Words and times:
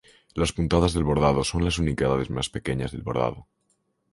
Las 0.39 0.51
puntadas 0.51 0.93
de 0.95 1.03
bordado 1.09 1.43
son 1.43 1.63
las 1.63 1.77
unidades 1.77 2.31
más 2.31 2.49
pequeñas 2.49 2.91
de 2.91 3.01
bordado. 3.07 3.45